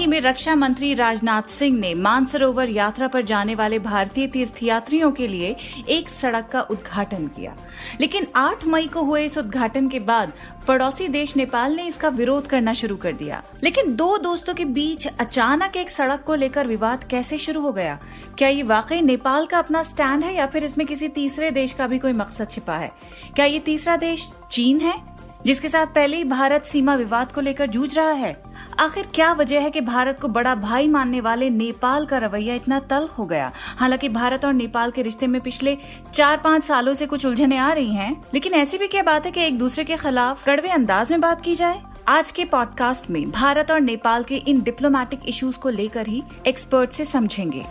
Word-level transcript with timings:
ही 0.00 0.06
में 0.06 0.20
रक्षा 0.20 0.54
मंत्री 0.54 0.94
राजनाथ 0.94 1.42
सिंह 1.42 1.78
ने 1.78 1.94
मानसरोवर 1.94 2.68
यात्रा 2.68 3.08
पर 3.08 3.22
जाने 3.22 3.54
वाले 3.54 3.78
भारतीय 3.78 4.26
तीर्थयात्रियों 4.26 5.10
के 5.12 5.26
लिए 5.26 5.56
एक 5.88 6.08
सड़क 6.08 6.48
का 6.52 6.60
उद्घाटन 6.60 7.26
किया। 7.26 7.54
लेकिन 8.00 8.26
8 8.36 8.64
मई 8.64 8.86
को 8.86 9.02
हुए 9.02 9.24
इस 9.24 9.38
उद्घाटन 9.38 9.88
के 9.88 9.98
बाद 9.98 10.32
पड़ोसी 10.68 11.08
देश 11.08 11.36
नेपाल 11.36 11.72
ने 11.72 11.86
इसका 11.86 12.08
विरोध 12.08 12.46
करना 12.46 12.72
शुरू 12.72 12.96
कर 12.96 13.12
दिया। 13.12 13.42
लेकिन 13.64 13.94
दो 13.96 14.16
दोस्तों 14.18 14.54
के 14.54 14.64
बीच 14.64 15.06
अचानक 15.06 15.76
एक 15.76 15.90
सड़क 15.90 16.24
को 16.26 16.34
लेकर 16.34 16.66
विवाद 16.66 17.04
कैसे 17.04 17.38
शुरू 17.38 17.60
हो 17.60 17.72
गया? 17.72 17.98
क्या 18.38 18.48
ये 18.48 18.62
वाकई 18.62 19.00
नेपाल 19.00 19.46
का 19.46 19.58
अपना 19.58 19.82
स्टैंड 19.82 20.24
है 20.24 20.34
या 20.34 20.46
फिर 20.46 20.64
इसमें 20.64 20.86
किसी 20.86 21.08
तीसरे 21.08 21.50
देश 21.50 21.72
का 21.72 21.86
भी 21.86 21.98
कोई 21.98 22.12
मकसद 22.12 22.50
छिपा 22.50 22.76
है? 22.76 22.92
क्या 23.36 23.46
ये 23.46 23.58
तीसरा 23.58 23.96
देश 23.96 24.28
चीन 24.50 24.80
है, 24.80 24.98
जिसके 25.46 25.68
साथ 25.68 25.86
पहले 25.86 26.16
ही 26.16 26.24
भारत 26.24 26.64
सीमा 26.64 26.94
विवाद 26.94 27.32
को 27.32 27.40
लेकर 27.40 27.66
जूझ 27.66 27.96
रहा 27.98 28.10
है? 28.10 28.49
आखिर 28.78 29.08
क्या 29.14 29.32
वजह 29.32 29.60
है 29.60 29.70
कि 29.70 29.80
भारत 29.80 30.20
को 30.20 30.28
बड़ा 30.28 30.54
भाई 30.54 30.88
मानने 30.88 31.20
वाले 31.20 31.50
नेपाल 31.50 32.06
का 32.06 32.18
रवैया 32.18 32.54
इतना 32.54 32.80
तल्ख 32.80 33.10
हो 33.10 33.24
गया? 33.24 33.52
हालाँकि 33.56 34.08
भारत 34.08 34.44
और 34.44 34.52
नेपाल 34.52 34.90
के 34.90 35.02
रिश्ते 35.02 35.26
में 35.26 35.40
पिछले 35.40 35.78
चार 36.12 36.36
पाँच 36.36 36.64
सालों 36.64 36.94
से 36.94 37.06
कुछ 37.06 37.26
उलझने 37.26 37.56
आ 37.56 37.72
रही 37.72 37.94
हैं, 37.94 38.24
लेकिन 38.34 38.52
ऐसी 38.52 38.78
भी 38.78 38.88
क्या 38.88 39.02
बात 39.02 39.26
है 39.26 39.32
कि 39.32 39.40
एक 39.40 39.58
दूसरे 39.58 39.84
के 39.84 39.96
खिलाफ 39.96 40.44
कड़वे 40.44 40.68
अंदाज 40.68 41.10
में 41.10 41.20
बात 41.20 41.40
की 41.40 41.54
जाए? 41.54 41.82
आज 42.08 42.30
के 42.30 42.44
पॉडकास्ट 42.44 43.10
में 43.10 43.30
भारत 43.30 43.70
और 43.70 43.80
नेपाल 43.80 44.24
के 44.24 44.36
इन 44.36 44.60
डिप्लोमेटिक 44.60 45.20
इश्यूज़ 45.26 45.58
को 45.58 45.68
लेकर 45.68 46.06
ही 46.06 46.22
एक्सपर्ट 46.46 46.90
से 46.90 47.04
समझेंगे। 47.04 47.66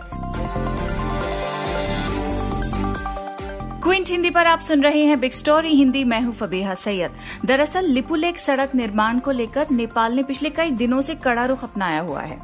क्विंट 3.82 4.08
हिंदी 4.08 4.30
पर 4.30 4.46
आप 4.46 4.60
सुन 4.60 4.82
रहे 4.82 5.04
हैं 5.04 5.18
बिग 5.20 5.32
स्टोरी, 5.32 5.68
हिंदी, 5.68 6.02
मैं 6.04 6.20
हूँ 6.20 6.32
फबेहा 6.34 6.74
सैयद। 6.74 7.12
दरअसल 7.44 7.84
लिपुलेक 7.84 8.38
सड़क 8.38 8.74
निर्माण 8.74 9.18
को 9.18 9.30
लेकर 9.30 9.70
नेपाल 9.70 10.12
ने 10.12 10.22
पिछले 10.22 10.50
कई 10.50 10.70
दिनों 10.70 11.00
से 11.02 11.14
कड़ा 11.14 11.44
रुख 11.44 11.64
अपनाया 11.64 12.00
हुआ 12.00 12.20
है। 12.20 12.38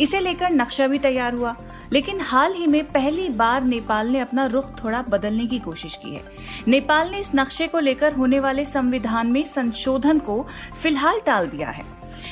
इसे 0.00 0.20
लेकर 0.20 0.50
नक्शा 0.50 0.86
भी 0.86 0.98
तैयार 0.98 1.34
हुआ, 1.34 1.54
लेकिन 1.92 2.20
हाल 2.20 2.54
ही 2.54 2.66
में 2.66 2.84
पहली 2.84 3.28
बार 3.28 3.64
नेपाल 3.64 4.08
ने 4.08 4.20
अपना 4.20 4.46
रुख 4.46 4.70
थोड़ा 4.84 5.02
बदलने 5.02 5.46
की 5.46 5.58
कोशिश 5.58 5.96
की 5.96 6.14
है। 6.14 6.22
नेपाल 6.68 7.10
ने 7.10 7.18
इस 7.18 7.30
नक्शे 7.34 7.66
को 7.66 7.78
लेकर 7.78 8.12
होने 8.12 8.40
वाले 8.40 8.64
संविधान 8.64 9.32
में 9.32 9.42
संशोधन 9.44 10.18
को 10.18 10.46
फ़िलहाल 10.82 11.20
टाल 11.26 11.48
दिया 11.48 11.70
है। 11.70 11.84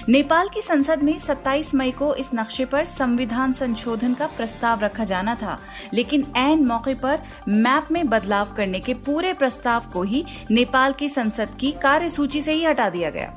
नेपाल 0.08 0.48
की 0.48 0.62
संसद 0.62 1.02
में 1.02 1.18
27 1.18 1.74
मई 1.74 1.90
को 1.90 2.14
इस 2.14 2.30
नक्शे 2.34 2.64
पर 2.64 2.84
संविधान 2.84 3.52
संशोधन 3.52 4.14
का 4.14 4.26
प्रस्ताव 4.26 4.80
रखा 4.80 5.04
जाना 5.04 5.34
था, 5.34 5.58
लेकिन 5.94 6.26
एन 6.36 6.64
मौके 6.66 6.94
पर 6.94 7.22
मैप 7.48 7.88
में 7.92 8.06
बदलाव 8.08 8.54
करने 8.56 8.80
के 8.80 8.94
पूरे 8.94 9.32
प्रस्ताव 9.32 9.90
को 9.92 10.02
ही 10.02 10.24
नेपाल 10.50 10.92
की 10.92 11.08
संसद 11.08 11.56
की 11.60 11.72
कार्यसूची 11.72 12.42
से 12.42 12.52
ही 12.52 12.64
हटा 12.64 12.88
दिया 12.90 13.10
गया। 13.10 13.36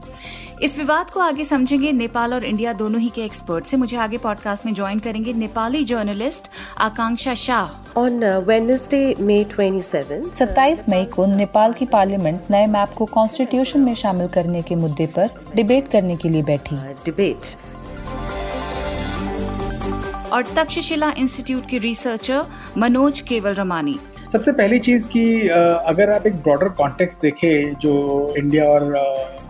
इस 0.64 0.78
विवाद 0.80 1.10
को 1.10 1.20
आगे 1.20 1.44
समझेंगे 1.44 1.92
नेपाल 1.92 2.34
और 2.34 2.44
इंडिया 2.44 2.74
दोनों 2.74 3.02
ही 3.02 3.10
के 3.10 3.22
एक्सपर्ट। 3.22 3.66
से 3.66 3.78
मुझे 3.78 3.98
आगे 3.98 4.18
पॉडकास्ट 4.18 4.66
में 4.66 4.74
ज्वाइन 4.74 5.00
करेंगे 5.00 5.34
Nepali 5.34 5.84
journalist 5.84 6.48
Akanksha 6.78 7.34
Shah. 7.34 7.94
On 7.94 8.10
uh, 8.10 8.48
Wednesday, 8.48 9.22
May 9.22 9.46
27, 9.46 10.34
27 10.34 10.90
मई 10.90 11.06
को 11.06 11.26
नेपाल 11.26 11.74
की 11.74 11.86
पार्लियामेंट 11.86 12.42
नए 12.52 12.66
मैप 12.66 12.90
को 12.90 13.06
कॉन्स्टिट्यूशन 13.06 13.80
में 13.80 13.96
शामिल 13.96 14.28
करने 14.28 14.62
के 14.62 14.76
मुद्दे 14.76 15.06
पर 15.06 15.30
डिबेट 15.56 15.88
करने 15.88 16.16
के 16.16 16.30
लिए 16.30 16.44
बैठी। 16.44 16.76
uh, 16.76 17.10
debate. 17.10 17.58
और 20.30 20.54
तक्षशिला 20.56 21.14
इंस्टीट्यूट 21.18 21.70
के 21.70 21.78
रिसर्चर 21.78 22.44
मनोज 22.78 23.22
केवल 23.22 23.54
रमानी। 23.54 24.00
सबसे 24.34 24.52
पहली 24.52 24.80
चीज़ 24.80 25.08
कि 25.08 25.24
अगर 25.48 26.10
आप 26.10 26.26
एक 26.28 26.36
ब्रॉडर 26.36 26.70
कॉन्टेक्स्ट 26.70 27.22
देखें, 27.22 27.74
जो 27.74 28.34
इंडिया 28.38 28.66
और 28.66 28.94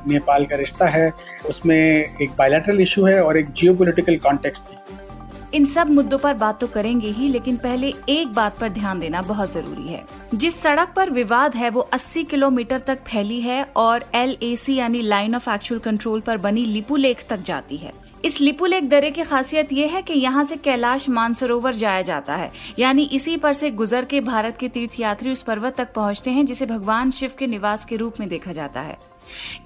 नेपाल 0.08 0.46
का 0.46 0.56
रिश्ता 0.56 0.86
है, 0.86 1.12
उसमें 1.50 1.78
एक 2.22 2.32
बायलैटरल 2.40 2.82
इशू 2.82 3.06
है 3.06 3.22
और 3.24 3.38
एक 3.38 3.52
जियोपॉलिटिकल 3.52 4.18
कॉन्टेक्स्ट 4.18 4.64
भी। 4.64 5.58
इन 5.58 5.66
सब 5.66 5.90
मुद्दों 5.90 6.18
पर 6.18 6.34
बात 6.34 6.60
तो 6.60 6.68
करेंगे 6.68 7.08
ही, 7.08 7.28
लेकिन 7.30 7.58
पहले 7.58 7.94
एक 8.10 8.34
बात 8.34 8.60
पर 8.60 8.70
ध्यान 8.70 9.00
देना 9.00 9.22
बहुत 9.22 9.54
ज़रूरी 9.54 9.88
है। 9.88 10.04
जिस 10.36 10.62
सड़क 10.62 10.94
पर 10.96 11.10
विवाद 11.10 11.56
है, 11.56 11.70
वो 11.70 11.90
80 11.94 12.24
किलोमीटर 12.24 12.80
तक 12.80 13.04
फैली 13.04 13.42
है 13.42 13.66
और 13.76 14.06
एलएसी 14.16 14.76
यानी 14.76 15.02
लाइन 15.02 15.36
ऑफ़ 15.36 15.50
एक्चुअल 15.50 15.80
कंट्रोल 15.80 16.20
पर 16.20 16.38
बनी 16.38 16.66
लिपुलेख 16.66 17.26
तक 17.30 17.44
जाती 17.46 17.78
है। 17.78 17.94
इस 18.24 18.40
लिपुलेख 18.42 18.84
दरे 18.84 19.10
की 19.12 19.24
खासियत 19.24 19.72
ये 19.74 19.88
है 19.88 20.02
कि 20.02 20.14
यहाँ 20.14 20.44
से 20.44 20.56
कैलाश 20.56 21.08
मानसरोवर 21.10 21.74
जाया 21.74 22.02
जाता 22.02 22.36
है। 22.36 22.52
यानी 22.80 23.04
इसी 23.04 23.36
पर 23.38 23.54
से 23.54 23.72
गुजर 23.72 24.06
के 24.06 24.22
भारत 24.22 24.58
के 24.60 24.68
तीर्थयात्री 24.68 25.32
उस 25.32 25.42
पर्वत 25.42 25.76
तक 25.76 25.92
पहुँचते 25.94 26.32
हैं, 26.32 26.46
जिसे 26.46 26.66
भगवान 26.66 27.12
शिव 27.12 27.32
के 27.40 27.48
निवास 27.48 27.86
के 27.86 27.96
रूप 27.96 28.20
में 28.20 28.28
देखा 28.30 28.52
जाता 28.52 28.82
है। 28.82 28.98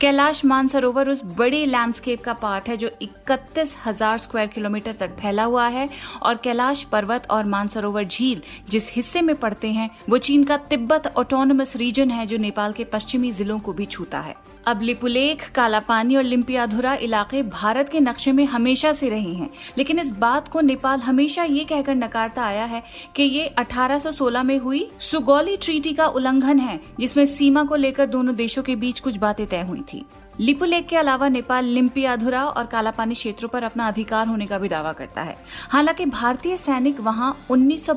कैलाश 0.01 0.43
मानसरोवर 0.45 1.09
उस 1.09 1.21
बड़े 1.37 1.65
लैंडस्केप 1.65 2.23
का 2.23 2.33
पार्ट 2.33 2.69
है, 2.69 2.77
जो 2.77 2.89
इकतीस 3.01 3.77
हज़ार 3.85 4.17
स्क्वायर 4.17 4.47
किलोमीटर 4.47 4.95
तक 4.95 5.15
फैला 5.19 5.43
हुआ 5.43 5.67
है, 5.67 5.87
और 6.23 6.35
कैलाश 6.35 6.83
पर्वत 6.83 7.27
और 7.31 7.45
मानसरोवर 7.45 8.03
झील 8.03 8.41
जिस 8.69 8.93
हिस्से 8.93 9.21
में 9.21 9.35
पड़ते 9.35 9.71
हैं, 9.71 9.89
वो 10.09 10.17
चीन 10.17 10.43
का 10.43 10.57
तिब्बत 10.57 11.13
ऑटोनमस 11.17 11.75
रीजन 11.75 12.11
है, 12.11 12.25
जो 12.25 12.37
नेपाल 12.37 12.73
के 12.73 12.83
पश्चिमी 12.83 13.31
जिलों 13.31 13.59
को 13.59 13.73
भी 13.73 13.85
छूता 13.85 14.19
है। 14.19 14.35
अब 14.67 14.81
लिपुलेख, 14.81 15.49
कालापानी 15.49 16.15
और 16.15 16.23
लिम्पियाधुरा 16.23 16.93
इलाके 16.93 17.43
भारत 17.43 17.89
के 17.89 17.99
नक्शे 17.99 18.31
में 18.31 18.45
हमेशा 18.45 18.91
से 18.93 19.09
रहे 19.09 19.33
हैं। 19.33 19.49
लेकिन 19.77 19.99
इस 19.99 20.11
बात 20.11 20.47
को 20.47 20.61
नेपाल 20.61 20.99
हमेशा 20.99 21.43
ये 21.43 21.63
कहकर 21.63 21.95
नकारता 21.95 22.43
आया 22.43 22.65
है 22.65 22.83
कि 23.15 23.23
ये 23.23 23.47
1816 23.47 24.43
में 24.43 24.57
हुई 24.57 24.91
सुगौली 24.99 25.57
ट्रीटी 25.57 25.93
का 25.93 26.07
उल्लंघन 26.07 26.59
है, 26.59 26.79
जिसमें 26.99 27.25
सीमा 27.25 27.63
को 27.63 27.75
लेकर 27.75 28.05
दोनों 28.05 28.35
देशों 28.35 28.63
के 28.63 28.75
बीच 28.75 28.99
कुछ 28.99 29.17
बातें 29.17 29.47
तय 29.47 29.61
हुई 29.61 29.81
थी। 29.93 30.05
लिपुलेक 30.39 30.87
के 30.87 30.97
अलावा 30.97 31.27
नेपाल 31.27 31.65
लिम्पियाधुरा 31.65 32.43
और 32.45 32.65
कालापानी 32.65 33.13
क्षेत्रों 33.13 33.49
पर 33.49 33.63
अपना 33.63 33.87
अधिकार 33.87 34.27
होने 34.27 34.45
का 34.45 34.57
भी 34.57 34.67
दावा 34.67 34.93
करता 34.93 35.21
है। 35.21 35.37
हालाँकि 35.69 36.05
भारतीय 36.05 36.57
सैनिक 36.57 36.99
वहाँ 36.99 37.45
उन्नीस 37.49 37.87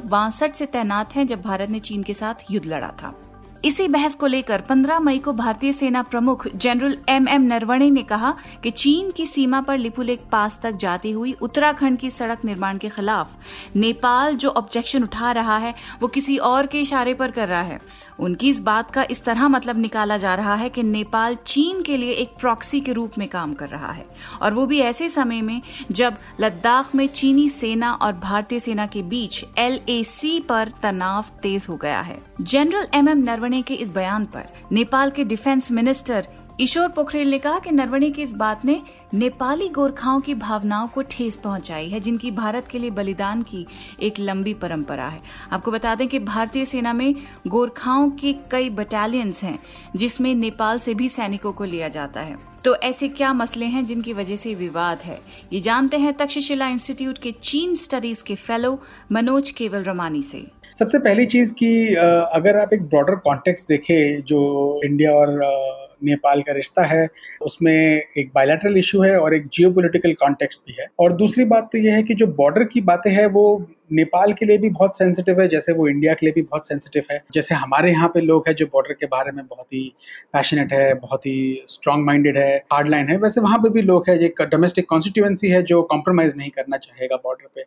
से 0.54 0.66
तैनात 0.66 1.16
हैं, 1.16 1.26
जब 1.26 1.42
भारत 1.42 1.70
ने 1.70 1.78
चीन 1.78 2.02
के 2.02 2.14
साथ 2.14 2.34
युद्ध 2.50 2.66
लड़ा 2.66 2.88
था। 2.88 3.22
इसी 3.64 3.88
बहस 3.88 4.14
को 4.14 4.26
लेकर 4.26 4.60
15 4.60 5.00
मई 5.00 5.18
को 5.18 5.32
भारतीय 5.32 5.72
सेना 5.72 6.02
प्रमुख 6.02 6.46
जनरल 6.56 6.96
एम 7.08 7.28
एम 7.28 7.42
नरवणे 7.42 7.90
ने 7.90 8.02
कहा 8.02 8.34
कि 8.62 8.70
चीन 8.70 9.10
की 9.10 9.26
सीमा 9.26 9.60
पर 9.60 9.78
लिपुलेक 9.78 10.20
पास 10.32 10.60
तक 10.62 10.72
जाती 10.72 11.10
हुई 11.10 11.32
उत्तराखंड 11.32 11.98
की 11.98 12.10
सड़क 12.10 12.44
निर्माण 12.44 12.78
के 12.78 12.88
खिलाफ 12.88 13.30
नेपाल 13.76 14.36
जो 14.36 14.48
ऑब्जेक्शन 14.48 15.02
उठा 15.02 15.32
रहा 15.32 15.56
है, 15.56 15.74
वो 16.02 16.08
किसी 16.08 16.36
और 16.36 16.66
के 16.66 16.80
इशारे 16.80 17.14
पर 17.14 17.30
कर 17.30 17.48
रहा 17.48 17.62
है। 17.62 17.80
उनकी 18.18 18.48
इस 18.48 18.60
बात 18.60 18.90
का 18.90 19.04
इस 19.10 19.22
तरह 19.24 19.48
मतलब 19.48 19.78
निकाला 19.78 20.16
जा 20.16 20.34
रहा 20.34 20.54
है 20.54 20.68
कि 20.70 20.82
नेपाल 20.82 21.34
चीन 21.46 21.82
के 21.82 21.96
लिए 21.96 22.12
एक 22.12 22.28
प्रॉक्सी 22.40 22.80
के 22.80 22.92
रूप 22.92 23.12
में 23.18 23.28
काम 23.28 23.54
कर 23.54 23.68
रहा 23.68 23.92
है। 23.92 24.06
और 24.42 24.54
वो 24.54 24.66
भी 24.66 24.80
ऐसे 24.80 25.08
समय 25.08 25.40
में 25.42 25.62
जब 25.90 26.16
लद्दाख 26.40 26.94
में 26.94 27.06
चीनी 27.06 27.48
सेना 27.48 27.92
और 27.92 28.12
भारतीय 28.12 28.58
सेना 28.58 28.86
के 28.86 29.02
बीच 29.02 29.44
एल 29.58 29.80
पर 30.48 30.72
तनाव 30.82 31.24
तेज 31.42 31.66
हो 31.68 31.76
गया 31.76 32.00
है। 32.00 32.18
जनरल 32.40 32.86
एम 32.94 33.08
एम 33.08 33.18
नरवणे 33.18 33.49
के 33.62 33.74
इस 33.74 33.90
बयान 33.90 34.26
पर, 34.26 34.44
नेपाल 34.72 35.10
के 35.10 35.24
डिफेंस 35.24 35.70
मिनिस्टर 35.70 36.26
ईश्वर 36.60 36.88
पोखरेल 36.88 37.30
ने 37.30 37.38
कहा 37.38 37.58
कि 37.58 37.70
नरवणे 37.70 38.10
की 38.10 38.22
इस 38.22 38.32
बात 38.32 38.64
ने 38.64 38.82
नेपाली 39.14 39.68
गोरखाओं 39.68 40.20
की 40.20 40.34
भावनाओं 40.34 40.88
को 40.88 41.02
ठेस 41.02 41.36
पहुंचाई 41.36 41.88
है, 41.88 42.00
जिनकी 42.00 42.30
भारत 42.30 42.68
के 42.70 42.78
लिए 42.78 42.90
बलिदान 42.90 43.42
की 43.42 43.66
एक 44.02 44.14
लंबी 44.18 44.54
परंपरा 44.54 45.08
है। 45.08 45.20
आपको 45.52 45.70
बता 45.70 45.94
दें 45.94 46.08
कि 46.08 46.18
भारतीय 46.18 46.64
सेना 46.64 46.92
में 46.92 47.14
गोरखाओं 47.46 48.10
की 48.10 48.36
कई 48.50 48.70
बटालियंस 48.70 49.44
हैं, 49.44 49.58
जिसमें 49.96 50.34
नेपाल 50.34 50.78
से 50.78 50.94
भी 50.94 51.08
सैनिकों 51.08 51.52
को 51.52 51.64
लिया 51.64 51.88
जाता 51.88 52.20
है। 52.20 52.36
तो 52.64 52.76
ऐसे 52.76 53.08
क्या 53.08 53.32
मसले 53.32 53.66
हैं 53.66 53.84
जिनकी 53.84 54.12
वजह 54.12 54.36
से 54.36 54.54
विवाद 54.54 54.98
है? 54.98 55.20
ये 55.52 55.60
जानते 55.60 55.98
हैं 55.98 56.14
तक्षशिला 56.14 56.68
इंस्टीट्यूट 56.68 57.18
के 57.18 57.32
चीन 57.32 57.74
स्टडीज़ 57.74 58.24
के 58.24 58.34
फेलो 58.34 58.82
मनोज 59.12 59.50
केवल 59.50 59.82
रमानी 59.82 60.22
से। 60.22 60.59
सबसे 60.78 60.98
पहली 60.98 61.26
चीज़ 61.26 61.52
कि 61.54 61.94
अगर 61.94 62.56
आप 62.56 62.72
एक 62.72 62.82
ब्रॉडर 62.82 63.14
कॉन्टेक्स्ट 63.14 63.68
देखें, 63.68 64.22
जो 64.22 64.80
इंडिया 64.84 65.12
और 65.12 65.38
नेपाल 66.04 66.42
का 66.42 66.52
रिश्ता 66.52 66.82
है, 66.82 67.08
उसमें 67.42 68.02
एक 68.18 68.30
बायलैटरल 68.34 68.76
इशू 68.76 69.02
है 69.02 69.16
और 69.18 69.34
एक 69.34 69.46
जियोपॉलिटिकल 69.54 70.12
कॉन्टेक्स्ट 70.12 70.60
भी 70.60 70.76
है। 70.80 70.86
और 70.98 71.12
दूसरी 71.12 71.44
बात 71.44 71.68
तो 71.72 71.78
यह 71.78 71.94
है 71.94 72.02
कि 72.02 72.14
जो 72.14 72.26
बॉर्डर 72.26 72.64
की 72.64 72.80
बातें 72.80 73.10
हैं, 73.10 73.26
वो 73.26 73.66
नेपाल 73.92 74.32
के 74.32 74.46
लिए 74.46 74.58
भी 74.58 74.68
बहुत 74.70 74.96
सेंसिटिव 74.98 75.40
है, 75.40 75.46
जैसे 75.48 75.72
वो 75.72 75.88
इंडिया 75.88 76.14
के 76.14 76.26
लिए 76.26 76.32
भी 76.32 76.42
बहुत 76.42 76.68
सेंसिटिव 76.68 77.04
है। 77.10 77.22
जैसे 77.34 77.54
हमारे 77.54 77.90
यहाँ 77.90 78.08
पे 78.08 78.20
लोग 78.20 78.44
हैं 78.48 78.54
जो 78.56 78.66
बॉर्डर 78.66 78.92
के 78.92 79.06
बारे 79.06 79.32
में 79.32 79.44
बहुत 79.46 79.66
ही 79.66 79.82
पैशनेट 80.32 80.72
है, 80.72 80.92
बहुत 80.96 81.26
ही 81.26 81.64
स्ट्रांग 81.68 82.04
माइंडेड 82.06 82.38
है 82.38 82.56
हार्ड 82.72 82.88
लाइन 82.88 83.08
है। 83.08 83.16
वैसे 83.18 83.40
वहाँ 83.40 83.58
पे 83.58 83.70
भी 83.70 83.82
लोग 83.82 84.08
हैं, 84.08 84.18
जो 84.18 84.44
डोमेस्टिक 84.46 84.88
कॉन्स्टिट्यूएंसी 84.88 85.48
है, 85.48 85.62
जो 85.62 85.82
कॉम्प्रोमाइज 85.84 86.36
नहीं 86.36 86.50
करना 86.50 86.76
चाहेगा 86.78 87.16
बॉर्डर 87.16 87.48
पे। 87.54 87.64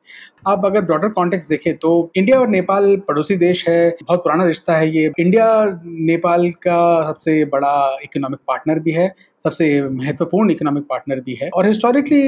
आप 0.48 0.66
अगर 0.66 0.82
ब्रॉडर 0.84 1.10
कॉन्टेक्स्ट 1.12 1.50
देखें 1.50 1.76
तो 1.78 2.12
इंडिया 2.16 2.40
और 2.40 2.48
नेपाल 2.50 2.96
पड़ोसी 3.08 3.36
देश 3.38 3.68
है, 3.68 3.96
बहुत 4.04 4.24
पुराना 4.24 4.46
रिश्ता 4.46 4.78
है 4.78 4.90
ये। 4.90 5.12
इंडिया 5.20 5.46
नेपाल 5.86 6.50
का 6.64 6.80
सबसे 7.04 7.44
बड़ा 7.48 7.76
इकोनॉमिक 8.04 8.40
पार्टनर 8.48 8.80
भी 8.80 8.92
है। 8.92 9.14
सबसे 9.46 9.66
महत्वपूर्ण 9.84 10.52
इकोनॉमिक 10.52 10.84
पार्टनर 10.90 11.20
भी 11.22 11.34
है। 11.42 11.50
और 11.50 11.68
हिस्टोरिकली 11.68 12.20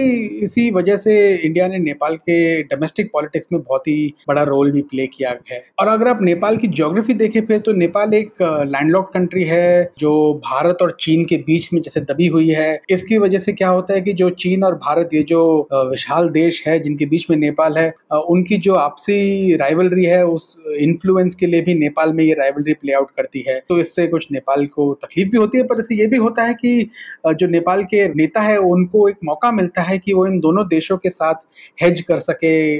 इसी 0.44 0.69
वजह 0.71 0.97
से 0.97 1.13
इंडिया 1.35 1.67
ने 1.67 1.77
नेपाल 1.79 2.15
के 2.19 2.38
डोमेस्टिक 2.63 3.09
पॉलिटिक्स 3.13 3.47
में 3.53 3.62
बहुत 3.62 3.88
ही 3.88 4.13
बड़ा 4.27 4.44
रोल 4.44 4.71
भी 4.71 4.81
प्ले 4.83 5.06
किया 5.07 5.29
है। 5.51 5.63
और 5.79 5.88
अगर 5.88 6.07
आप 6.07 6.21
नेपाल 6.21 6.57
की 6.57 6.67
ज्योग्राफी 6.69 7.13
देखें 7.13 7.39
फिर 7.45 7.59
तो 7.59 7.73
नेपाल 7.73 8.13
एक 8.13 8.41
लैंडलॉक 8.41 9.12
कंट्री 9.13 9.44
है, 9.44 9.89
जो 10.00 10.33
भारत 10.45 10.81
और 10.81 10.95
चीन 11.01 11.23
के 11.25 11.38
बीच 11.45 11.69
में 11.73 11.81
जैसे 11.81 12.01
दबी 12.01 12.27
हुई 12.27 12.50
है। 12.50 12.79
इसकी 12.89 13.17
वजह 13.17 13.39
से 13.39 13.53
क्या 13.53 13.69
होता 13.69 13.94
है 13.94 14.01
कि 14.01 14.13
जो 14.13 14.29
चीन 14.35 14.63
और 14.63 14.75
भारत, 14.77 15.09
ये 15.13 15.23
जो 15.23 15.45
विशाल 15.73 16.29
देश 16.31 16.63
है, 16.67 16.79
जिनके 16.79 17.06
बीच 17.06 17.29
में 17.29 17.38
नेपाल 17.38 17.77
है 17.77 17.94
उनकी 18.29 18.57
जो 18.59 18.73
आपसी 18.75 19.56
राइवलरी 19.56 20.06
है, 20.06 20.23
उस 20.25 20.56
इन्फ्लुएंस 20.79 21.35
के 21.35 21.45
लिए 21.45 21.62
भी 21.62 21.73
नेपाल 21.75 22.13
में 22.13 22.23
ये 22.23 22.33
राइवलरी 22.33 22.73
प्ले 22.73 22.94
आउट 22.94 23.12
करती 23.17 23.45
है। 23.47 23.59
तो 23.69 23.79
इससे 23.79 24.07
कुछ 24.07 24.27
नेपाल 24.31 24.65
को 24.67 24.94
तकलीफ़ 25.03 25.29
भी 25.29 25.38
होती 25.38 25.57
है, 25.57 25.63
पर 25.63 25.79
इससे 25.79 25.95
ये 25.95 26.07
भी 26.07 26.17
होता 26.17 26.44
है 26.44 26.53
कि 26.56 26.89
जो 27.27 27.47
नेपाल 27.47 27.83
के 27.83 28.07
नेता 28.13 28.41
है, 28.41 28.57
उनको 28.57 29.07
एक 29.09 29.17
मौका 29.23 29.51
मिलता 29.51 29.81
है 29.81 29.97
कि 29.99 30.13
वो 30.13 30.25
इन 30.27 30.39
दोनों 30.39 30.67
देशों 30.67 30.97
के 30.97 31.09
साथ 31.09 31.35
हेज 31.81 32.01
कर 32.01 32.17
सके 32.19 32.77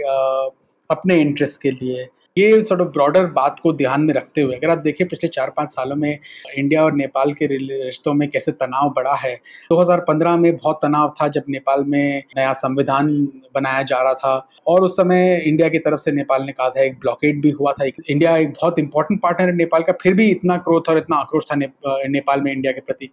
अपने 0.89 1.16
इंटरेस्ट 1.16 1.62
के 1.62 1.72
लिए। 1.72 2.07
ये 2.38 2.64
सॉर्ट 2.64 2.82
ऑफ़ 2.82 2.88
ब्रॉडर 2.88 3.26
बात 3.26 3.60
को 3.64 3.72
ध्यान 3.74 4.02
में 4.02 4.14
रखते 4.14 4.42
हुए, 4.42 4.56
अगर 4.56 4.70
आप 4.70 4.78
देखें 4.78 5.08
पिछले 5.08 5.28
चार 5.28 5.50
पाँच 5.58 5.70
सालों 5.72 5.96
में 5.96 6.20
इंडिया 6.58 6.84
और 6.84 6.94
नेपाल 6.94 7.32
के 7.34 7.46
रिश्तों 7.48 8.14
में 8.14 8.28
कैसे 8.30 8.52
तनाव 8.52 8.90
बढ़ा 8.96 9.14
है। 9.16 9.34
2015 9.70 10.36
में 10.38 10.56
बहुत 10.56 10.80
तनाव 10.82 11.14
था 11.22 11.28
जब 11.28 11.44
नेपाल 11.50 11.84
में 11.84 12.24
नया 12.38 12.52
संविधान 12.54 13.08
बनाया 13.56 13.84
जा 13.84 14.02
रहा 14.02 14.14
था 14.14 14.48
और 14.68 14.84
उस 14.84 14.96
समय 14.98 15.36
इंडिया 15.46 15.70
की 15.70 15.80
तरफ़ 15.80 16.00
से 16.00 16.12
नेपाल 16.12 16.44
ने 16.44 16.52
कहा 16.52 16.70
था 16.70 16.84
एक 16.84 17.00
ब्लॉकेट 17.00 17.42
भी 17.42 17.50
हुआ 17.52 17.72
था। 17.72 17.86
इंडिया 17.86 18.36
एक 18.38 18.50
बहुत 18.52 18.80
इंपॉर्टेंट 18.80 19.22
पार्टनर 19.22 19.50
है 19.50 19.56
नेपाल 19.56 19.84
का, 19.84 19.94
फिर 20.02 20.14
भी 20.14 20.30
इतना 20.32 20.58
क्रोध 20.58 20.90
और 20.90 20.98
इतना 20.98 21.18
आक्रोश 21.18 21.46
था 21.52 21.56
नेपाल 21.56 22.42
में 22.42 22.52
इंडिया 22.52 22.72
के 22.72 22.82
प्रति। 22.82 23.10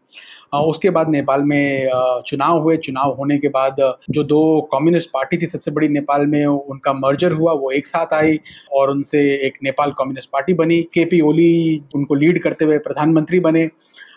उसके 0.57 0.91
बाद 0.91 1.09
नेपाल 1.11 1.43
में 1.43 1.89
चुनाव 2.27 2.59
हुए। 2.63 2.77
चुनाव 2.79 3.13
होने 3.19 3.39
के 3.39 3.49
बाद 3.51 3.77
जो 4.11 4.23
दो 4.25 4.61
कम्युनिस्ट 4.73 5.11
पार्टी 5.15 5.39
थी, 5.39 5.47
सबसे 5.47 5.71
बड़ी 5.71 5.89
नेपाल 5.89 6.27
में 6.27 6.45
उनका 6.47 6.93
मर्जर 6.95 7.33
हुआ, 7.33 7.53
वो 7.53 7.71
एक 7.71 7.87
साथ 7.87 8.15
आई 8.15 8.39
और 8.73 8.91
उनसे 9.15 9.47
एक 9.47 9.59
नेपाल 9.63 9.91
कम्युनिस्ट 9.93 10.29
पार्टी 10.33 10.55
बनी 10.55 10.81
के 10.95 11.05
पी 11.05 11.21
ओली 11.21 11.83
उनको 11.95 12.15
लीड 12.15 12.43
करते 12.43 12.65
हुए 12.65 12.79
प्रधानमंत्री 12.79 13.41
बने। 13.41 13.67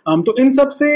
तो 0.08 0.36
इन 0.40 0.52
सबसे 0.52 0.88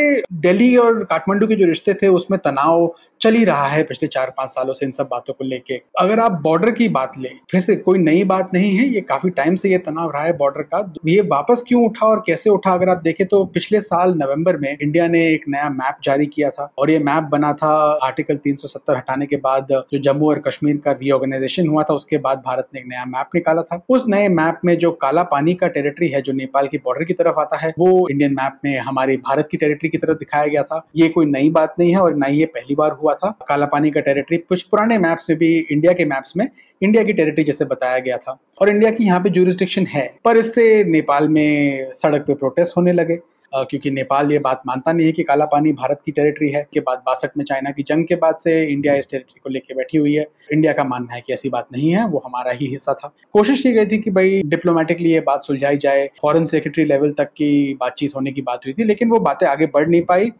दिल्ली 0.41 0.75
और 0.77 1.03
काठमांडू 1.03 1.47
के 1.47 1.55
जो 1.55 1.65
रिश्ते 1.65 1.93
थे, 1.93 2.07
उसमें 2.09 2.39
तनाव 2.39 2.85
चल 3.21 3.35
ही 3.35 3.43
रहा 3.45 3.67
है 3.67 3.83
पिछले 3.83 4.07
चार 4.07 4.29
पाँच 4.37 4.49
सालों 4.49 4.73
से 4.73 4.85
इन 4.85 4.91
सब 4.91 5.07
बातों 5.11 5.33
को 5.33 5.43
लेके। 5.43 5.81
अगर 5.99 6.19
आप 6.19 6.31
बॉर्डर 6.41 6.71
की 6.71 6.87
बात 6.89 7.17
ले, 7.17 7.29
फिर 7.51 7.61
से 7.61 7.75
कोई 7.75 7.99
नई 7.99 8.23
बात 8.23 8.53
नहीं 8.53 8.75
है, 8.75 8.87
ये 8.89 9.01
काफ़ी 9.01 9.29
टाइम 9.29 9.55
से 9.55 9.69
ये 9.69 9.77
तनाव 9.77 10.11
रहा 10.11 10.23
है 10.23 10.33
बॉर्डर 10.37 10.61
का। 10.63 10.79
ये 11.07 11.21
वापस 11.21 11.63
क्यों 11.67 11.83
उठा 11.85 12.05
और 12.05 12.23
कैसे 12.27 12.49
उठा, 12.49 12.71
अगर 12.71 12.89
आप 12.89 13.01
देखें 13.03 13.25
तो 13.27 13.43
पिछले 13.53 13.81
साल 13.81 14.13
नवंबर 14.17 14.57
में 14.57 14.71
इंडिया 14.71 15.07
ने 15.07 15.25
एक 15.27 15.45
नया 15.49 15.69
मैप 15.69 15.97
जारी 16.03 16.25
किया 16.25 16.49
था 16.49 16.69
और 16.77 16.91
ये 16.91 16.99
मैप 16.99 17.23
बना 17.31 17.51
था 17.53 17.69
आर्टिकल 18.03 18.37
370 18.37 18.95
हटाने 18.97 19.25
के 19.25 19.37
बाद 19.37 19.67
जो 19.93 19.99
जम्मू 19.99 20.29
और 20.29 20.39
कश्मीर 20.39 20.77
का 20.77 20.91
रीऑर्गेनाइजेशन 20.91 21.67
हुआ 21.67 21.83
था, 21.83 21.93
उसके 21.93 22.17
बाद 22.17 22.37
भारत 22.45 22.67
ने 22.73 22.79
एक 22.79 22.85
नया 22.87 23.05
मैप 23.07 23.29
निकाला 23.35 23.61
था। 23.61 23.81
उस 23.89 24.03
नए 24.07 24.27
मैप 24.29 24.59
में 24.65 24.77
जो 24.77 24.91
काला 25.01 25.23
पानी 25.25 25.53
का 25.53 25.67
टेरिटरी 25.67 26.07
है, 26.07 26.21
जो 26.21 26.33
नेपाल 26.33 26.67
की 26.67 26.77
बॉर्डर 26.77 27.03
की 27.05 27.13
तरफ़ 27.13 27.39
आता 27.39 27.57
है, 27.57 27.73
वो 27.79 28.07
इंडियन 28.09 28.33
मैप 28.33 28.59
में 28.65 28.77
हमारे 28.79 29.17
भारत 29.17 29.47
की 29.51 29.57
टेरिटरी 29.57 29.89
की 29.89 29.97
तरफ़ 29.97 30.17
दिखाया 30.17 30.47
गया 30.47 30.63
था। 30.63 30.81
ये 30.95 31.09
कोई 31.09 31.25
नई 31.25 31.49
बात 31.51 31.75
नहीं 31.79 31.91
है 31.91 31.99
और 31.99 32.15
ना 32.15 32.25
ही 32.25 32.39
ये 32.39 32.45
पहली 32.49 32.75
बार 32.75 32.91
हुआ 32.91 33.08
था, 33.13 33.29
काला 33.47 33.65
पानी 33.65 33.91
का 33.91 34.01
टेरिटरी 34.01 34.37
कुछ 34.39 34.63
पुराने 34.63 34.97
मैप्स 34.97 35.29
में 35.29 35.37
भी 35.39 35.55
इंडिया 35.71 35.93
के 35.93 36.05
मैप्स 36.05 36.33
में 36.37 36.47
इंडिया 36.81 37.03
की 37.03 37.13
टेरिटरी 37.13 37.43
जैसे 37.43 37.65
बताया 37.65 37.99
गया 37.99 38.17
था। 38.17 38.37
और 38.61 38.69
इंडिया 38.69 38.91
की 38.91 39.05
यहाँ 39.05 39.19
पे 39.19 39.29
जूरिस्डिक्शन 39.29 39.85
है, 39.85 40.07
पर 40.25 40.37
इससे 40.37 40.83
नेपाल 40.83 41.27
में 41.29 41.91
सड़क 41.93 42.21
पे 42.21 42.33
प्रोटेस्ट 42.33 42.77
होने 42.77 42.93
लगे। 42.93 43.19
क्योंकि 43.53 43.91
नेपाल 43.91 44.31
ये 44.31 44.39
बात 44.39 44.61
मानता 44.67 44.91
नहीं 44.91 45.05
है 45.05 45.11
कि 45.11 45.23
काला 45.23 45.45
पानी 45.45 45.71
भारत 45.73 46.01
की 46.05 46.11
टेरिटरी 46.11 46.49
है, 46.49 46.61
के 46.73 46.79
बाद 46.79 47.01
बासठ 47.05 47.37
में 47.37 47.43
चाइना 47.45 47.71
की 47.71 47.83
जंग 47.83 48.05
के 48.05 48.15
बाद 48.15 48.35
से 48.35 48.51
इंडिया 48.63 48.93
इस 48.95 49.09
टेरिटरी 49.11 49.39
को 49.43 49.49
लेके 49.49 49.75
बैठी 49.75 49.97
हुई 49.97 50.13
है। 50.13 50.25
इंडिया 50.51 50.73
का 50.73 50.83
मानना 50.83 51.13
है 51.13 51.21
कि 51.21 51.33
ऐसी 51.33 51.49
बात 51.49 51.67
नहीं 51.73 51.89
है, 51.91 52.05
वो 52.07 52.21
हमारा 52.25 52.51
ही 52.51 52.67
हिस्सा 52.67 52.93
था। 52.93 53.11
कोशिश 53.33 53.61
की 53.61 53.71
गई 53.71 53.85
थी 53.85 53.97
कि 53.97 54.11
भाई 54.11 54.41
डिप्लोमेटिकली 54.45 55.11
ये 55.11 55.19
बात 55.19 55.43
सुलझाई 55.43 55.77
जाए 55.77 56.09
फॉरेन 56.21 56.45
सेक्रेटरी 56.45 56.85
लेवल 56.85 57.11
तक 57.11 57.29
की 57.31 57.73
बातचीत 57.73 58.15
होने 58.15 58.31
की 58.31 58.41
बात 58.41 58.65
हुई 58.65 58.73
थी, 58.73 58.83
लेकिन 58.83 59.09
वो 59.09 59.19
बातें 59.19 59.47
आगे 59.47 59.65
बढ़ 59.65 59.87
नहीं 59.89 60.01
पाई। 60.01 60.31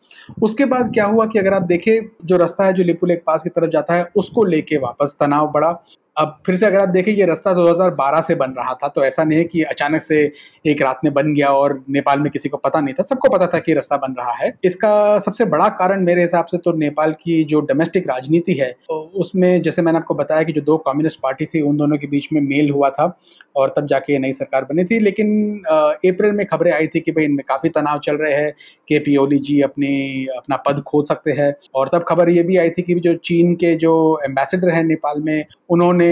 उसके 0.42 0.66
बाद 0.66 0.92
क्या 0.94 1.06
हुआ 1.06 1.26
कि 1.26 1.40
अगर 1.40 1.54
आप 1.54 1.62
देखें, 1.64 2.10
जो 2.26 2.38
रास्ता 2.38 2.66
है, 2.66 2.74
जो 2.74 2.84
लिपू 2.84 3.08
लेक 3.08 3.24
पास 3.28 3.44
की 3.44 3.50
तरफ़ 3.50 3.70
जाता 3.70 3.94
है, 3.94 4.06
उसको 4.16 4.44
लेके 4.44 4.78
वापस 4.78 5.16
तनाव 5.20 5.52
बढ़ा। 5.52 5.80
अब 6.18 6.38
फिर 6.46 6.56
से 6.56 6.66
अगर 6.66 6.80
आप 6.80 6.90
देखें 6.90 7.12
ये 7.14 7.26
रास्ता 7.26 7.54
2012 7.54 8.22
से 8.22 8.36
बन 8.36 8.54
रहा 8.58 8.74
था 8.74 8.88
तो 8.88 9.04
ऐसा 9.04 9.24
नहीं 9.24 9.38
है 9.38 9.44
कि 9.44 9.62
अचानक 9.64 10.02
से 10.02 10.18
एक 10.66 10.82
रात 10.82 11.00
में 11.04 11.14
बन 11.14 11.34
गया 11.34 11.50
और 11.50 11.74
नेपाल 11.90 12.20
में 12.20 12.30
किसी 12.32 12.50
को 12.50 12.58
पता 12.58 12.80
नहीं 12.82 12.94
था। 12.94 13.04
सबको 13.04 13.30
पता 13.30 13.48
था 13.48 13.60
कि 13.60 13.74
रास्ता 13.74 13.98
बन 13.98 14.16
रहा 14.18 14.34
है। 14.34 14.52
इसका 14.64 15.20
सबसे 15.20 15.46
बड़ा 15.46 15.68
कारण 15.80 16.04
मेरे 16.04 16.22
हिसाब 16.22 16.46
से 16.46 16.58
तो 16.58 16.72
नेपाल 16.78 17.14
की 17.14 17.44
जो 17.44 17.62
डोमेस्टिक 17.62 18.08
राजनीति 18.08 18.54
है 18.54 18.72
तो 18.72 19.00
उसमें 19.16 19.62
जैसे 19.62 19.82
मैंने 19.82 19.99
आपको 20.00 20.16
बताया 20.16 20.44
कि 20.44 20.54
जो 20.54 20.62
दो 20.62 20.78
कम्युनिस्ट 20.86 21.20
पार्टी 21.24 21.46
थी, 21.46 21.62
उन 21.62 21.78
दोनों 21.78 21.98
के 21.98 22.08
बीच 22.08 22.28
में 22.34 22.42
मेल 22.42 22.70
हुआ 22.72 22.90
था 22.90 23.06
और 23.56 23.74
तब 23.78 23.86
जाके 23.88 24.14
ये 24.14 24.20
नई 24.20 24.34
सरकार 24.34 24.66
बनी 24.66 24.84
थी। 24.86 25.00
लेकिन 25.00 25.30
अप्रैल 25.68 26.32
में 26.34 26.46
खबरें 26.48 26.72
आई 26.72 26.88
थी 26.88 27.00
कि 27.00 27.12
भाई 27.12 27.26
इनमें 27.26 27.44
काफ़ी 27.48 27.70
तनाव 27.70 28.00
चल 28.00 28.16
रहे 28.16 28.34
हैं, 28.34 28.52
के 28.88 29.00
पी 29.00 29.16
ओली 29.18 29.40
जी 29.40 29.60
अपनी, 29.62 30.26
अपना 30.38 30.56
पद 30.66 30.82
खोद 30.88 31.06
सकते 31.06 31.32
हैं। 31.32 31.54
और 31.76 31.90
तब 31.94 32.04
खबर 32.08 32.30
ये 32.30 32.44
भी 32.44 32.58
आई 32.58 32.70
थी 32.70 32.82
कि 32.82 32.96
जो 33.00 33.14
चीन 33.24 33.54
के 33.56 33.76
जो 33.76 33.94
एम्बेसडर 34.26 34.70
हैं 34.70 34.84
नेपाल 34.84 35.22
में, 35.22 35.46
उन्होंने 35.70 36.10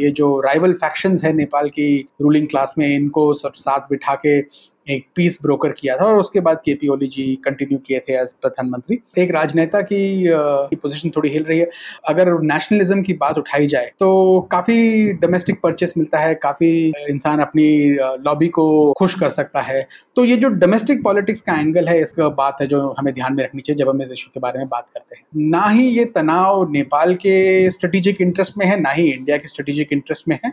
ये 0.00 0.10
जो 0.10 0.38
राइवल 0.40 0.72
फैक्शंस 0.74 1.24
है 1.24 1.32
नेपाल 1.32 1.68
की 1.70 1.88
रूलिंग 2.22 2.48
क्लास 2.48 2.74
में, 2.78 2.88
इनको 2.88 3.32
साथ 3.34 3.90
बिठा 3.90 4.14
के 4.16 4.40
एक 4.86 5.06
पीस 5.16 5.38
ब्रोकर 5.42 5.72
किया 5.72 5.96
था 5.96 6.04
और 6.04 6.18
उसके 6.18 6.40
बाद 6.40 6.60
के 6.64 6.74
पी 6.74 6.88
ओली 6.88 7.06
जी 7.08 7.24
कंटिन्यू 7.44 7.78
किए 7.78 7.98
थे 7.98 8.12
एज 8.12 8.32
प्रधानमंत्री। 8.34 8.98
एक 9.18 9.30
राजनेता 9.32 9.80
की, 9.82 10.24
की 10.26 10.76
पोजीशन 10.76 11.10
थोड़ी 11.10 11.30
हिल 11.30 11.44
रही 11.44 11.58
है। 11.58 11.70
अगर 12.08 12.32
नेशनलिज्म 12.42 13.02
की 13.02 13.12
बात 13.14 13.38
उठाई 13.38 13.66
जाए 13.66 13.90
तो 14.00 14.40
काफ़ी 14.52 15.12
डोमेस्टिक 15.14 15.60
परचेस 15.62 15.94
मिलता 15.98 16.18
है 16.18 16.34
काफ़ी 16.42 16.70
इंसान 17.10 17.40
अपनी 17.40 17.66
लॉबी 18.24 18.48
को 18.48 18.92
खुश 18.98 19.14
कर 19.20 19.28
सकता 19.30 19.60
है। 19.62 19.86
तो 20.16 20.24
ये 20.24 20.36
जो 20.36 20.48
डोमेस्टिक 20.50 21.02
पॉलिटिक्स 21.02 21.40
का 21.40 21.58
एंगल 21.60 21.88
है 21.88 22.00
इसका 22.00 22.28
बात 22.34 22.60
है 22.60 22.66
जो 22.66 22.94
हमें 22.98 23.12
ध्यान 23.14 23.34
में 23.34 23.42
रखनी 23.44 23.60
चाहिए 23.60 23.78
जब 23.78 23.88
हम 23.88 24.02
इस 24.02 24.12
इशू 24.12 24.30
के 24.34 24.40
बारे 24.40 24.58
में 24.58 24.68
बात 24.68 24.90
करते 24.90 25.16
हैं। 25.16 25.48
ना 25.50 25.66
ही 25.68 25.88
ये 25.88 26.04
तनाव 26.14 26.70
नेपाल 26.72 27.14
के 27.16 27.70
स्ट्रेटेजिक 27.70 28.20
इंटरेस्ट 28.20 28.58
में 28.58 28.66
है 28.66 28.80
ना 28.80 28.90
ही 28.90 29.10
इंडिया 29.12 29.36
के 29.36 29.48
स्ट्रेटेजिक 29.48 29.92
इंटरेस्ट 29.92 30.28
में 30.28 30.38
है। 30.44 30.52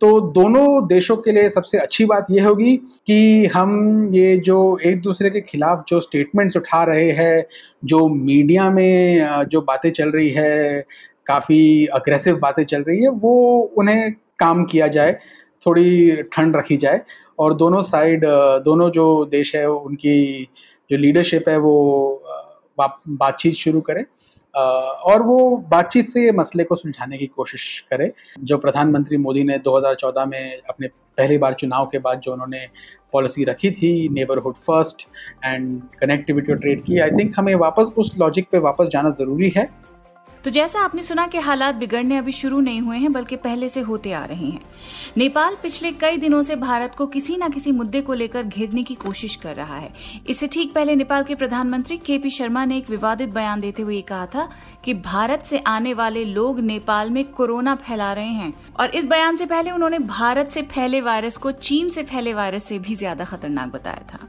तो 0.00 0.20
दोनों 0.32 0.86
देशों 0.86 1.16
के 1.16 1.32
लिए 1.32 1.48
सबसे 1.50 1.78
अच्छी 1.78 2.04
बात 2.04 2.26
यह 2.30 2.46
होगी 2.46 2.76
कि 3.06 3.46
हम 3.46 4.08
ये 4.12 4.36
जो 4.36 4.56
एक 4.84 5.00
दूसरे 5.02 5.30
के 5.30 5.40
खिलाफ 5.40 5.84
जो 5.88 6.00
स्टेटमेंट्स 6.00 6.56
उठा 6.56 6.82
रहे 6.84 7.10
हैं, 7.12 7.44
जो 7.84 8.06
मीडिया 8.08 8.70
में 8.70 9.44
जो 9.48 9.60
बातें 9.60 9.90
चल 9.90 10.10
रही 10.10 10.30
है, 10.30 10.80
काफ़ी 11.26 11.86
अग्रेसिव 11.86 12.36
बातें 12.38 12.64
चल 12.64 12.82
रही 12.82 13.02
है, 13.02 13.08
वो 13.08 13.72
उन्हें 13.78 14.12
काम 14.38 14.64
किया 14.64 14.86
जाए, 14.88 15.12
थोड़ी 15.66 16.22
ठंड 16.32 16.56
रखी 16.56 16.76
जाए 16.76 17.00
और 17.38 17.54
दोनों 17.54 17.80
साइड 17.82 18.24
दोनों 18.64 18.90
जो 18.90 19.24
देश 19.24 19.54
है, 19.56 19.66
उनकी 19.70 20.48
जो 20.90 20.96
लीडरशिप 20.96 21.48
है, 21.48 21.56
वो 21.58 22.22
बातचीत 22.80 23.54
शुरू 23.54 23.80
करें। 23.80 24.04
और 24.54 25.22
वो 25.22 25.56
बातचीत 25.70 26.08
से 26.08 26.24
ये 26.24 26.32
मसले 26.32 26.64
को 26.64 26.76
सुलझाने 26.76 27.18
की 27.18 27.26
कोशिश 27.26 27.80
करे। 27.90 28.12
जो 28.40 28.58
प्रधानमंत्री 28.58 29.16
मोदी 29.16 29.44
ने 29.44 29.58
2014 29.58 30.26
में 30.26 30.60
अपने 30.68 30.88
पहली 30.88 31.38
बार 31.38 31.54
चुनाव 31.54 31.86
के 31.86 31.98
बाद 31.98 32.20
जो 32.20 32.32
उन्होंने 32.32 32.66
पॉलिसी 33.12 33.44
रखी 33.44 33.70
थी, 33.70 34.08
neighbourhood 34.08 34.54
first 34.56 35.06
and 35.44 35.82
connectivity 36.00 36.54
trade 36.54 36.82
की, 36.84 36.98
आई 36.98 37.10
थिंक 37.10 37.34
हमें 37.38 37.54
वापस 37.54 37.92
उस 37.96 38.12
लॉजिक 38.18 38.48
पे 38.52 38.58
वापस 38.58 38.86
जाना 38.86 39.10
ज़रूरी 39.10 39.52
है। 39.56 39.68
तो 40.44 40.50
जैसा 40.50 40.80
आपने 40.80 41.02
सुना 41.02 41.26
कि 41.26 41.38
हालात 41.38 41.74
बिगड़ने 41.74 42.16
अभी 42.16 42.32
शुरू 42.32 42.58
नहीं 42.60 42.80
हुए 42.80 42.96
हैं, 42.98 43.12
बल्कि 43.12 43.36
पहले 43.36 43.68
से 43.68 43.80
होते 43.80 44.12
आ 44.12 44.24
रहे 44.24 44.46
हैं। 44.46 44.60
नेपाल 45.16 45.56
पिछले 45.62 45.92
कई 45.92 46.16
दिनों 46.16 46.42
से 46.42 46.56
भारत 46.56 46.94
को 46.98 47.06
किसी 47.06 47.36
न 47.36 47.48
किसी 47.48 47.72
मुद्दे 47.72 48.00
को 48.00 48.14
लेकर 48.14 48.42
घेरने 48.42 48.82
की 48.82 48.94
कोशिश 48.94 49.36
कर 49.36 49.54
रहा 49.56 49.76
है। 49.76 49.92
इससे 50.28 50.46
ठीक 50.46 50.74
पहले 50.74 50.96
नेपाल 50.96 51.24
के 51.24 51.34
प्रधानमंत्री 51.34 51.96
के 51.96 52.18
पी 52.18 52.30
शर्मा 52.30 52.64
ने 52.64 52.78
एक 52.78 52.90
विवादित 52.90 53.28
बयान 53.28 53.60
देते 53.60 53.82
हुए 53.82 54.00
कहा 54.02 54.26
था 54.26 54.48
कि 54.84 54.94
भारत 54.94 55.44
से 55.44 55.58
आने 55.58 55.94
वाले 55.94 56.24
लोग 56.24 56.60
नेपाल 56.60 57.10
में 57.10 57.24
कोरोना 57.32 57.74
फैला 57.76 58.12
रहे 58.12 58.32
हैं। 58.32 58.52
और 58.80 58.90
इस 58.90 59.06
बयान 59.06 59.36
से 59.36 59.46
पहले 59.46 59.70
उन्होंने 59.70 59.98
भारत 59.98 60.50
से 60.50 60.62
फैले 60.64 61.00
वायरस 61.00 61.36
को 61.36 61.50
चीन 61.50 61.90
से 61.90 62.02
फैले 62.04 62.34
वायरस 62.34 62.64
से 62.64 62.78
भी 62.78 62.94
ज़्यादा 62.94 63.24
खतरनाक 63.24 63.72
बताया 63.72 64.06
था। 64.12 64.28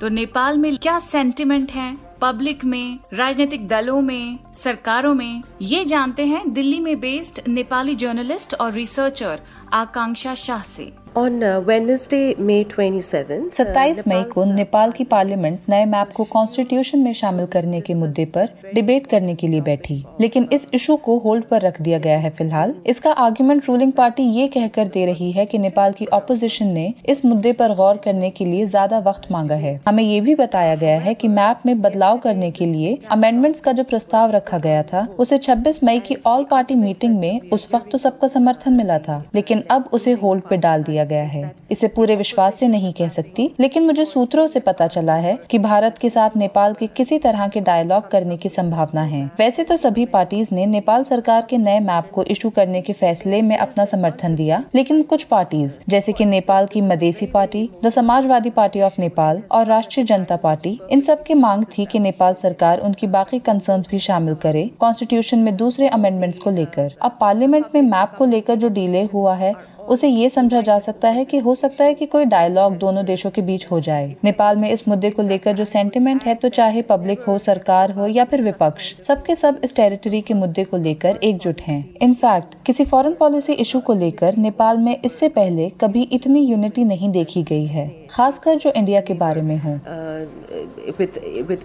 तो 0.00 0.08
नेपाल 0.08 0.58
में 0.58 0.76
क्या 0.76 0.98
सेंटिमेंट 0.98 1.72
है? 1.72 1.96
पब्लिक 2.20 2.64
में, 2.64 2.98
राजनीतिक 3.14 3.68
दलों 3.68 4.00
में, 4.00 4.38
सरकारों 4.54 5.14
में? 5.14 5.42
ये 5.62 5.84
जानते 5.84 6.26
हैं 6.26 6.52
दिल्ली 6.52 6.80
में 6.80 7.00
बेस्ड 7.00 7.40
नेपाली 7.48 7.94
जर्नलिस्ट 7.94 8.54
और 8.54 8.72
रिसर्चर 8.72 9.40
आकांक्षा 9.72 10.34
शाह 10.34 10.62
से। 10.62 10.92
On 11.16 11.42
uh, 11.42 11.60
Wednesday, 11.60 12.36
May 12.36 12.64
27th, 12.64 13.52
27 13.52 14.00
uh, 14.00 14.08
मई 14.08 14.22
को 14.24 14.44
नेपाल 14.44 14.92
की 14.92 15.04
पार्लियामेंट 15.04 15.60
नए 15.68 15.84
मैप 15.84 16.10
को 16.12 16.24
कॉन्स्टिट्यूशन 16.24 16.98
में 16.98 17.12
शामिल 17.12 17.46
करने 17.46 17.80
के 17.80 17.94
मुद्दे 17.94 18.24
पर 18.24 18.48
डिबेट 18.74 19.06
करने 19.06 19.34
के 19.34 19.48
लिए 19.48 19.60
बैठी। 19.60 19.94
लेकिन 20.20 20.48
इस 20.52 20.66
इशू 20.74 20.96
को 20.96 21.16
होल्ड 21.18 21.44
पर 21.44 21.60
रख 21.60 21.80
दिया 21.82 21.98
गया 21.98 22.18
है 22.18 22.30
फ़िलहाल। 22.30 22.74
इसका 22.86 23.12
आर्ग्यूमेंट 23.12 23.68
रूलिंग 23.68 23.92
पार्टी 23.92 24.22
ये 24.22 24.46
कहकर 24.48 24.88
दे 24.88 25.04
रही 25.06 25.30
है 25.32 25.46
कि 25.46 25.58
नेपाल 25.58 25.92
की 25.92 26.06
ऑपोजिशन 26.12 26.66
ने 26.66 26.92
इस 27.08 27.24
मुद्दे 27.24 27.52
पर 27.52 27.74
गौर 27.74 27.96
करने 28.04 28.30
के 28.30 28.44
लिए 28.44 28.66
ज़्यादा 28.66 28.98
वक्त 29.08 29.30
मांगा 29.32 29.54
है। 29.54 29.78
हमें 29.88 30.04
ये 30.04 30.20
भी 30.20 30.34
बताया 30.34 30.74
गया 30.74 31.00
है 31.00 31.14
की 31.14 31.28
मैप 31.30 31.66
में 31.66 31.80
बदलाव 31.80 32.18
करने 32.18 32.50
के 32.50 32.66
लिए 32.66 32.98
अमेंडमेंट्स 33.10 33.60
का 33.60 33.72
जो 33.72 33.84
प्रस्ताव 33.84 34.30
रखा 34.30 34.58
गया 34.58 34.82
था 34.82 35.06
उसे 35.18 35.38
26 35.38 35.82
मई 35.84 36.00
की 36.00 36.16
ऑल 36.26 36.44
पार्टी 36.50 36.74
मीटिंग 36.76 37.18
में 37.18 37.50
उस 37.50 37.68
वक्त 37.74 37.90
तो 37.92 37.98
सबका 37.98 38.28
समर्थन 38.28 38.72
मिला 38.72 38.98
था 38.98 39.22
लेकिन 39.34 39.64
अब 39.70 39.90
उसे 39.92 40.12
होल्ड 40.22 40.42
पर 40.42 40.56
डाल 40.56 40.82
दिया 40.82 40.98
गया 41.04 41.22
है। 41.22 41.50
इसे 41.70 41.88
पूरे 41.88 42.16
विश्वास 42.16 42.54
से 42.54 42.68
नहीं 42.68 42.92
कह 42.92 43.08
सकती, 43.08 43.50
लेकिन 43.60 43.86
मुझे 43.86 44.04
सूत्रों 44.04 44.46
से 44.46 44.60
पता 44.60 44.86
चला 44.86 45.14
है 45.14 45.38
कि 45.50 45.58
भारत 45.58 45.98
के 45.98 46.10
साथ 46.10 46.36
नेपाल 46.36 46.74
के 46.74 46.86
किसी 46.86 47.18
तरह 47.18 47.48
के 47.48 47.60
डायलॉग 47.60 48.08
करने 48.10 48.36
की 48.36 48.48
संभावना 48.48 49.02
है। 49.02 49.24
वैसे 49.38 49.64
तो 49.64 49.76
सभी 49.76 50.06
पार्टीज़ 50.06 50.54
ने 50.54 50.66
नेपाल 50.66 51.04
सरकार 51.04 51.46
के 51.50 51.58
नए 51.58 51.80
मैप 51.80 52.10
को 52.10 52.22
इशू 52.24 52.50
करने 52.50 52.80
के 52.80 52.92
फैसले 52.92 53.42
में 53.42 53.56
अपना 53.56 53.84
समर्थन 53.84 54.34
दिया, 54.34 54.62
लेकिन 54.74 55.02
कुछ 55.02 55.24
पार्टीज़ 55.24 55.78
जैसे 55.88 56.12
कि 56.12 56.24
नेपाल 56.24 56.66
की 56.66 56.80
Madhesi 56.80 57.26
party 57.26 57.68
the 57.84 57.88
Samajwadi 57.90 58.50
party 58.50 58.80
of 58.80 59.00
Nepal 59.00 59.42
और 59.52 59.66
राष्ट्रीय 59.66 60.06
जनता 60.06 60.36
पार्टी 60.36 60.78
इन 60.90 61.00
सब 61.00 61.22
की 61.22 61.34
मांग 61.36 61.64
थी 61.72 61.84
कि 61.84 61.98
नेपाल 61.98 62.34
सरकार 62.34 62.80
उनकी 62.80 63.06
बाकी 63.08 63.38
कंसर्न्स 63.40 63.88
भी 63.90 63.98
शामिल 63.98 64.34
करे 64.34 64.70
कॉन्स्टिट्यूशन 64.80 65.38
में 65.38 65.56
दूसरे 65.56 65.88
अमेंडमेंट्स 65.88 66.38
को 66.38 66.50
लेकर। 66.50 66.94
अब 67.02 67.16
पार्लियामेंट 67.20 67.66
में 67.74 67.82
मैप 67.82 68.14
को 68.18 68.24
लेकर 68.24 68.56
जो 68.56 68.68
डिले 68.70 69.02
हुआ 69.04 69.34
है 69.34 69.52
उसे 69.90 70.08
ये 70.08 70.28
समझा 70.30 70.60
जा 70.60 70.78
सकता 70.78 71.08
है 71.08 71.24
कि 71.24 71.38
हो 71.38 71.54
सकता 71.54 71.84
है 71.84 71.94
कि 71.94 72.06
कोई 72.06 72.24
डायलॉग 72.26 72.76
दोनों 72.78 73.04
देशों 73.04 73.30
के 73.30 73.42
बीच 73.42 73.66
हो 73.70 73.80
जाए। 73.80 74.14
नेपाल 74.24 74.56
में 74.56 74.70
इस 74.70 74.86
मुद्दे 74.88 75.10
को 75.10 75.22
लेकर 75.22 75.52
जो 75.52 75.64
सेंटिमेंट 75.64 76.24
है 76.24 76.34
तो 76.34 76.48
चाहे 76.50 76.82
पब्लिक 76.82 77.22
हो, 77.22 77.38
सरकार 77.38 77.92
हो 77.92 78.06
या 78.06 78.24
फिर 78.24 78.42
विपक्ष, 78.42 78.94
सबके 79.02 79.34
सब 79.34 79.60
इस 79.64 79.76
टेरिटरी 79.76 80.20
के 80.20 80.34
मुद्दे 80.34 80.64
को 80.64 80.76
लेकर 80.78 81.18
एकजुट 81.22 81.60
हैं। 81.60 81.94
इनफैक्ट 82.02 82.54
किसी 82.66 82.84
फॉरेन 82.84 83.14
पॉलिसी 83.14 83.52
इशू 83.54 83.80
को 83.80 83.94
लेकर 83.94 84.36
नेपाल 84.38 84.78
में 84.78 84.96
इससे 84.96 85.28
पहले 85.30 85.68
कभी 85.80 86.02
इतनी 86.12 86.40
यूनिटी 86.40 86.84
नहीं 86.84 87.10
देखी 87.10 87.42
गई 87.42 87.66
है, 87.66 87.88
खासकर 88.10 88.58
जो 88.58 88.72
इंडिया 88.72 89.00
के 89.00 89.14
बारे 89.16 89.42
में 89.42 89.56
हो। 89.58 89.78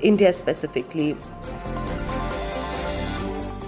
इंडिया 0.03 0.31
स्पेसिफिकली 0.33 1.13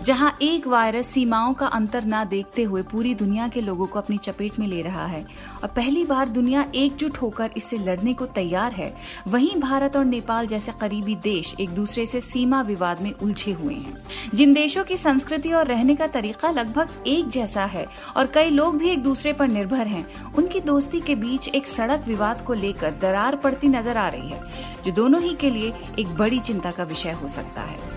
जहाँ 0.07 0.37
एक 0.41 0.67
वायरस 0.67 1.07
सीमाओं 1.07 1.53
का 1.53 1.67
अंतर 1.67 2.05
न 2.05 2.23
देखते 2.25 2.63
हुए 2.63 2.81
पूरी 2.81 3.13
दुनिया 3.15 3.47
के 3.47 3.61
लोगों 3.61 3.85
को 3.87 3.99
अपनी 3.99 4.17
चपेट 4.17 4.59
में 4.59 4.65
ले 4.67 4.81
रहा 4.81 5.05
है। 5.05 5.21
और 5.63 5.69
पहली 5.69 6.03
बार 6.05 6.29
दुनिया 6.29 6.65
एकजुट 6.75 7.17
होकर 7.17 7.51
इससे 7.57 7.77
लड़ने 7.77 8.13
को 8.13 8.25
तैयार 8.25 8.71
है। 8.71 8.93
वहीं 9.27 9.59
भारत 9.59 9.97
और 9.97 10.05
नेपाल 10.05 10.47
जैसे 10.47 10.71
करीबी 10.81 11.15
देश 11.15 11.55
एक 11.59 11.69
दूसरे 11.69 12.05
से 12.05 12.21
सीमा 12.21 12.61
विवाद 12.61 13.01
में 13.01 13.11
उलझे 13.13 13.51
हुए 13.53 13.73
हैं। 13.73 13.95
जिन 14.33 14.53
देशों 14.53 14.83
की 14.83 14.97
संस्कृति 14.97 15.51
और 15.51 15.67
रहने 15.67 15.95
का 15.95 16.07
तरीका 16.07 16.51
लगभग 16.51 17.03
एक 17.07 17.27
जैसा 17.29 17.65
है 17.65 17.85
और 18.17 18.27
कई 18.27 18.49
लोग 18.49 18.77
भी 18.77 18.89
एक 18.89 19.03
दूसरे 19.03 19.33
पर 19.33 19.47
निर्भर 19.47 19.87
हैं, 19.87 20.05
उनकी 20.33 20.59
दोस्ती 20.61 20.99
के 20.99 21.15
बीच 21.17 21.47
एक 21.49 21.67
सड़क 21.67 22.07
विवाद 22.07 22.45
को 22.45 22.53
लेकर 22.53 22.95
दरार 23.01 23.35
पड़ती 23.35 23.67
नज़र 23.67 23.97
आ 23.97 24.07
रही 24.07 24.29
है, 24.29 24.41
जो 24.85 24.91
दोनों 24.93 25.21
ही 25.21 25.35
के 25.35 25.49
लिए 25.49 25.73
एक 25.99 26.15
बड़ी 26.15 26.39
चिंता 26.41 26.71
का 26.71 26.83
विषय 26.85 27.11
हो 27.11 27.27
सकता 27.27 27.61
है। 27.61 27.96